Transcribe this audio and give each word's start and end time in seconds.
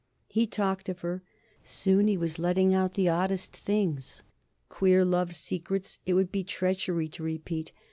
He 0.29 0.47
talked 0.47 0.89
of 0.89 1.01
her 1.01 1.21
soon 1.63 2.07
he 2.07 2.17
was 2.17 2.39
letting 2.39 2.73
out 2.73 2.95
the 2.95 3.07
oddest 3.07 3.55
things, 3.55 4.23
queer 4.67 5.05
love 5.05 5.35
secrets 5.35 5.99
it 6.07 6.15
would 6.15 6.31
be 6.31 6.43
treachery 6.43 7.07
to 7.09 7.21
repeat. 7.21 7.71